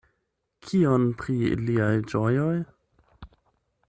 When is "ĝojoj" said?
2.13-2.57